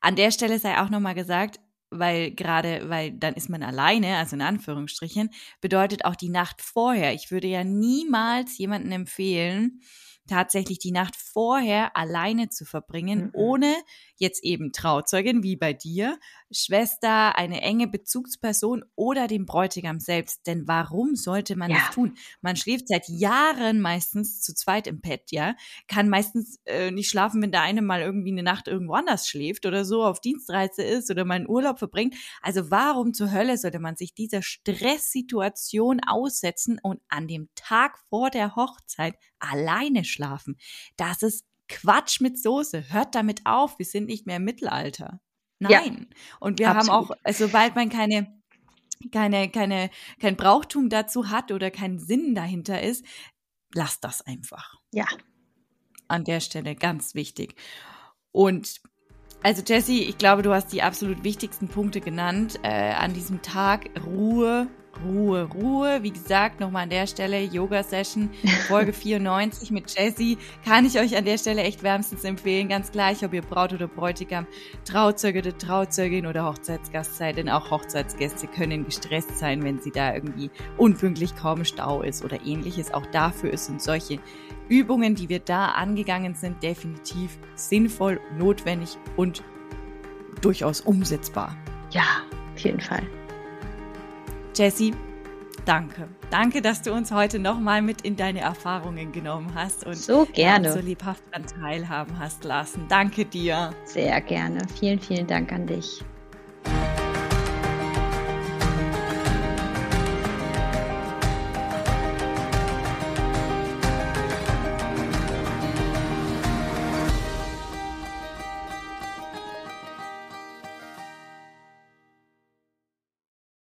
[0.00, 4.34] An der Stelle sei auch nochmal gesagt, weil gerade, weil dann ist man alleine, also
[4.34, 7.14] in Anführungsstrichen, bedeutet auch die Nacht vorher.
[7.14, 9.80] Ich würde ja niemals jemanden empfehlen,
[10.30, 13.30] tatsächlich die Nacht vorher alleine zu verbringen, mhm.
[13.34, 13.74] ohne
[14.16, 16.18] jetzt eben Trauzeugin wie bei dir,
[16.50, 20.46] Schwester, eine enge Bezugsperson oder den Bräutigam selbst.
[20.46, 21.78] Denn warum sollte man ja.
[21.78, 22.16] das tun?
[22.40, 25.54] Man schläft seit Jahren meistens zu zweit im Bett, ja,
[25.88, 29.66] kann meistens äh, nicht schlafen, wenn der eine mal irgendwie eine Nacht irgendwo anders schläft
[29.66, 32.14] oder so auf Dienstreise ist oder mal einen Urlaub verbringt.
[32.42, 38.30] Also warum zur Hölle sollte man sich dieser Stresssituation aussetzen und an dem Tag vor
[38.30, 40.56] der Hochzeit alleine schlafen?
[40.96, 42.92] Das ist Quatsch mit Soße.
[42.92, 43.78] Hört damit auf.
[43.78, 45.20] Wir sind nicht mehr im Mittelalter.
[45.60, 46.08] Nein.
[46.10, 46.90] Ja, und wir absolut.
[46.90, 48.40] haben auch, also sobald man keine
[49.12, 53.04] keine, keine, kein Brauchtum dazu hat oder keinen Sinn dahinter ist,
[53.74, 54.74] lasst das einfach.
[54.92, 55.06] Ja.
[56.08, 57.54] An der Stelle ganz wichtig.
[58.32, 58.80] Und
[59.42, 63.88] also Jessie, ich glaube, du hast die absolut wichtigsten Punkte genannt äh, an diesem Tag.
[64.04, 64.68] Ruhe,
[65.04, 66.02] Ruhe, Ruhe.
[66.02, 68.30] Wie gesagt, nochmal an der Stelle Yoga-Session,
[68.68, 70.38] Folge 94 mit Jessie.
[70.64, 72.68] Kann ich euch an der Stelle echt wärmstens empfehlen.
[72.68, 74.46] Ganz gleich, ob ihr Braut oder Bräutigam,
[74.84, 77.36] Trauzeuge oder Trauzeugin oder Hochzeitsgast seid.
[77.36, 82.44] Denn auch Hochzeitsgäste können gestresst sein, wenn sie da irgendwie unpünktlich kaum Stau ist oder
[82.44, 82.92] ähnliches.
[82.92, 84.18] Auch dafür sind solche
[84.68, 89.42] Übungen, die wir da angegangen sind, definitiv sinnvoll, notwendig und
[90.40, 91.56] durchaus umsetzbar.
[91.90, 92.04] Ja,
[92.54, 93.02] auf jeden Fall.
[94.60, 94.92] Jessie,
[95.64, 96.06] danke.
[96.30, 100.70] Danke, dass du uns heute nochmal mit in deine Erfahrungen genommen hast und so gerne
[100.70, 102.84] so lebhaft daran teilhaben hast lassen.
[102.90, 103.70] Danke dir.
[103.84, 104.60] Sehr gerne.
[104.78, 106.04] Vielen, vielen Dank an dich.